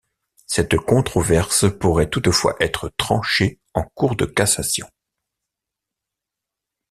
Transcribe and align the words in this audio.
Cette 0.47 0.77
controverse 0.77 1.67
pourrait 1.77 2.09
toutefois 2.09 2.55
être 2.59 2.89
tranchée 2.97 3.59
en 3.75 3.83
Cour 3.83 4.15
de 4.15 4.25
cassation. 4.25 4.87